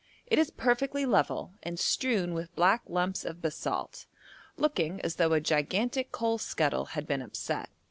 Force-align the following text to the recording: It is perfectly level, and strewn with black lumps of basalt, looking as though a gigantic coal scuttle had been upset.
It 0.25 0.39
is 0.39 0.49
perfectly 0.49 1.05
level, 1.05 1.53
and 1.61 1.79
strewn 1.79 2.33
with 2.33 2.55
black 2.55 2.81
lumps 2.87 3.23
of 3.23 3.39
basalt, 3.39 4.07
looking 4.57 4.99
as 5.01 5.17
though 5.17 5.33
a 5.33 5.39
gigantic 5.39 6.11
coal 6.11 6.39
scuttle 6.39 6.85
had 6.97 7.05
been 7.05 7.21
upset. 7.21 7.69